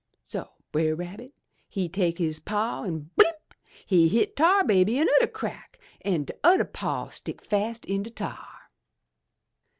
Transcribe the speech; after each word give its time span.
So 0.23 0.49
Brer 0.71 0.95
Rabbit 0.95 1.31
he 1.69 1.87
take 1.87 2.17
his 2.17 2.39
paw 2.39 2.85
an' 2.85 3.11
blimp! 3.15 3.35
he 3.85 4.07
hit 4.07 4.35
Tar 4.35 4.63
Baby 4.63 4.95
anudder 4.97 5.31
crack 5.31 5.79
an' 6.03 6.25
t'udder 6.25 6.73
paw 6.73 7.09
stick 7.09 7.39
fast 7.39 7.85
in 7.85 8.01
de 8.01 8.09
tar! 8.09 8.47